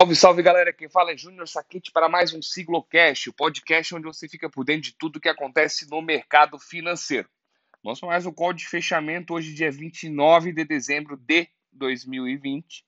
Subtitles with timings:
[0.00, 4.06] Salve, salve galera, quem fala é Júnior Saquete para mais um Siglocast, o podcast onde
[4.06, 7.28] você fica por dentro de tudo que acontece no mercado financeiro.
[7.82, 12.82] Para mais um call de fechamento hoje, dia 29 de dezembro de 2020,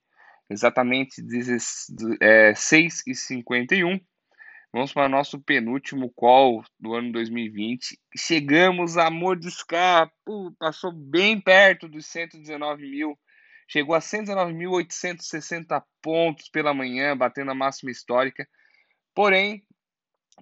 [0.49, 4.01] exatamente 6h51.
[4.73, 8.01] Vamos para o nosso penúltimo call do ano 2020.
[8.17, 10.11] Chegamos a mordiscar,
[10.59, 13.19] passou bem perto dos 119 mil
[13.73, 18.47] chegou a 119.860 pontos pela manhã, batendo a máxima histórica.
[19.15, 19.65] Porém,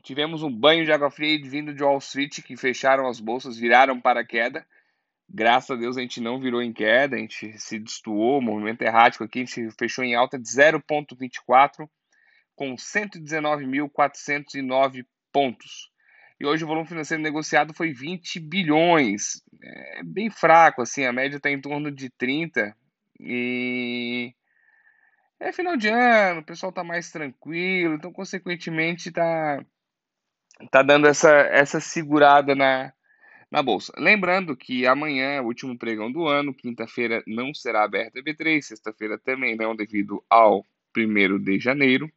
[0.02, 4.00] tivemos um banho de água fria vindo de Wall Street, que fecharam as bolsas, viraram
[4.00, 4.66] para queda.
[5.28, 9.22] Graças a Deus a gente não virou em queda, a gente se destoou, movimento errático
[9.22, 11.88] aqui, a gente fechou em alta de 0,24
[12.56, 15.88] com 119.409 pontos.
[16.40, 19.40] E hoje o volume financeiro negociado foi 20 bilhões.
[19.62, 22.76] É bem fraco, assim, a média está em torno de 30,
[23.22, 24.34] e
[25.38, 29.64] é final de ano, o pessoal tá mais tranquilo, então consequentemente tá
[30.70, 32.92] tá dando essa essa segurada na
[33.50, 33.92] na bolsa.
[33.98, 38.62] Lembrando que amanhã é o último pregão do ano, quinta-feira não será aberta a B3,
[38.62, 42.10] sexta-feira também não, devido ao primeiro de janeiro.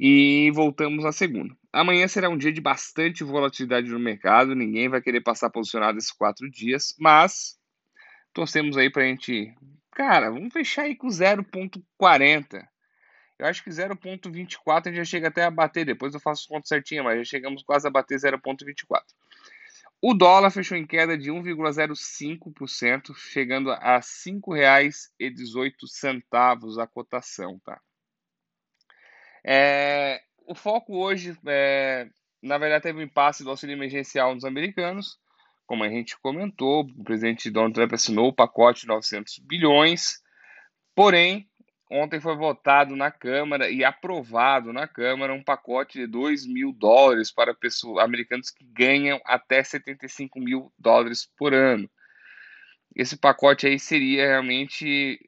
[0.00, 1.54] E voltamos na segunda.
[1.72, 6.10] Amanhã será um dia de bastante volatilidade no mercado, ninguém vai querer passar posicionado esses
[6.10, 7.58] quatro dias, mas
[8.34, 9.54] torcemos aí pra gente.
[9.92, 12.68] Cara, vamos fechar aí com 0,40.
[13.38, 15.86] Eu acho que 0,24 a gente já chega até a bater.
[15.86, 19.02] Depois eu faço conta certinha, mas já chegamos quase a bater 0,24.
[20.02, 27.80] O dólar fechou em queda de 1,05%, chegando a R$ 5,18 a cotação, tá?
[29.42, 32.06] É, o foco hoje, é,
[32.42, 35.18] na verdade, teve um impasse do auxílio emergencial nos americanos
[35.66, 40.22] como a gente comentou, o presidente Donald Trump assinou o pacote de 900 bilhões,
[40.94, 41.48] porém,
[41.90, 47.32] ontem foi votado na Câmara e aprovado na Câmara um pacote de 2 mil dólares
[47.32, 51.88] para pessoas, americanos que ganham até 75 mil dólares por ano.
[52.94, 55.18] Esse pacote aí seria realmente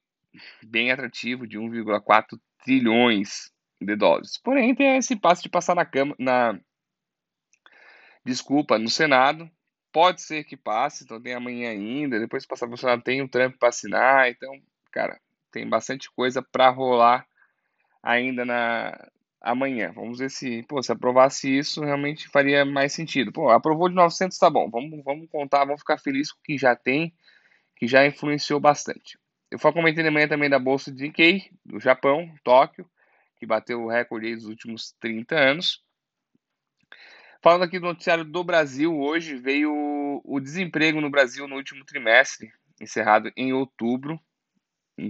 [0.63, 3.51] bem atrativo, de 1,4 trilhões
[3.81, 4.39] de dólares.
[4.39, 6.61] Porém, tem esse passo de passar na Câmara, na
[8.25, 9.51] desculpa, no Senado,
[9.93, 12.19] Pode ser que passe, então tem amanhã ainda.
[12.19, 14.29] Depois que passar funcionar, tem um trampo para assinar.
[14.29, 14.53] Então,
[14.93, 15.19] cara,
[15.51, 17.27] tem bastante coisa para rolar
[18.03, 19.09] ainda na
[19.41, 19.93] amanhã.
[19.95, 23.33] Vamos ver se, pô, se aprovasse isso, realmente faria mais sentido.
[23.33, 24.69] Pô, aprovou de 900, tá bom.
[24.71, 27.15] Vamos, vamos contar, vamos ficar felizes com o que já tem,
[27.77, 29.19] que já influenciou bastante.
[29.51, 32.89] Eu só comentei amanhã também da bolsa de Nikkei, do Japão, Tóquio,
[33.39, 35.83] que bateu o recorde dos últimos 30 anos.
[37.47, 39.71] Falando aqui do noticiário do Brasil, hoje veio
[40.25, 44.21] o desemprego no Brasil no último trimestre, encerrado em outubro,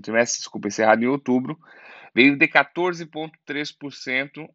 [0.02, 1.58] trimestre, desculpa, encerrado em outubro,
[2.14, 4.46] veio de 14,3%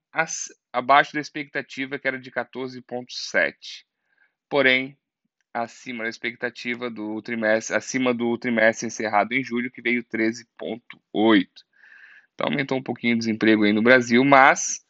[0.71, 3.55] abaixo da expectativa, que era de 14,7%.
[4.47, 4.95] Porém,
[5.51, 11.47] acima da expectativa do trimestre, acima do trimestre encerrado em julho, que veio 13,8%.
[12.35, 14.85] Então aumentou um pouquinho o desemprego aí no Brasil, mas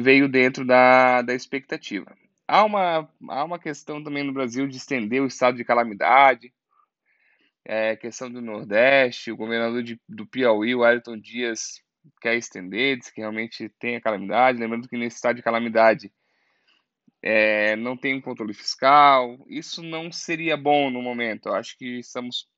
[0.00, 2.16] veio dentro da, da expectativa.
[2.48, 6.52] Há uma, há uma questão também no Brasil de estender o estado de calamidade,
[7.64, 11.80] é, questão do Nordeste, o governador de, do Piauí, o Ayrton Dias,
[12.20, 16.10] quer estender, diz que realmente tem a calamidade, lembrando que nesse estado de calamidade
[17.22, 21.98] é, não tem um controle fiscal, isso não seria bom no momento, eu acho que
[21.98, 22.48] estamos,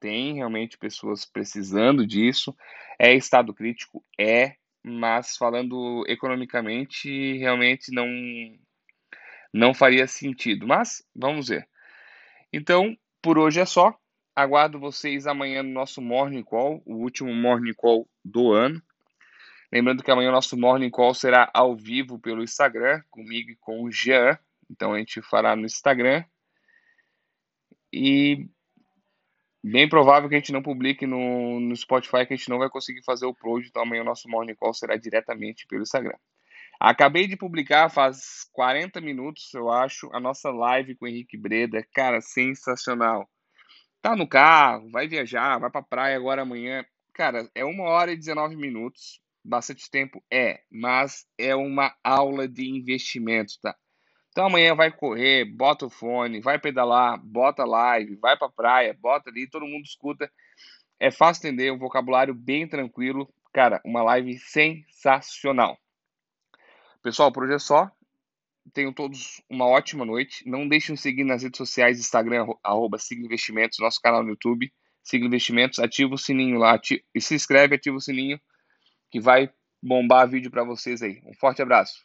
[0.00, 2.54] tem realmente pessoas precisando disso,
[2.98, 8.06] é estado crítico, é, mas falando economicamente, realmente não
[9.52, 10.66] não faria sentido.
[10.66, 11.66] Mas vamos ver.
[12.52, 13.96] Então, por hoje é só.
[14.36, 18.82] Aguardo vocês amanhã no nosso Morning Call, o último Morning Call do ano.
[19.72, 23.82] Lembrando que amanhã o nosso Morning Call será ao vivo pelo Instagram, comigo e com
[23.82, 24.38] o Jean.
[24.68, 26.24] Então a gente fará no Instagram.
[27.92, 28.48] E
[29.64, 32.68] bem provável que a gente não publique no, no Spotify, que a gente não vai
[32.68, 36.16] conseguir fazer o upload, então amanhã o nosso Morning Call será diretamente pelo Instagram.
[36.78, 41.82] Acabei de publicar faz 40 minutos, eu acho, a nossa live com o Henrique Breda,
[41.94, 43.26] cara, sensacional.
[44.02, 46.84] Tá no carro, vai viajar, vai pra praia agora amanhã.
[47.14, 50.22] Cara, é uma hora e 19 minutos, bastante tempo?
[50.30, 53.74] É, mas é uma aula de investimento, tá?
[54.34, 59.30] Então amanhã vai correr, bota o fone, vai pedalar, bota live, vai pra praia, bota
[59.30, 60.28] ali, todo mundo escuta.
[60.98, 63.32] É fácil entender, um vocabulário bem tranquilo.
[63.52, 65.78] Cara, uma live sensacional.
[67.00, 67.88] Pessoal, por hoje é só.
[68.72, 70.42] Tenham todos uma ótima noite.
[70.48, 74.72] Não deixem de seguir nas redes sociais, Instagram, arroba Siga Investimentos, nosso canal no YouTube,
[75.04, 76.80] Siga Investimentos, ativa o sininho lá,
[77.14, 78.40] e se inscreve, ativa o sininho
[79.12, 79.48] que vai
[79.80, 81.22] bombar vídeo para vocês aí.
[81.24, 82.02] Um forte abraço.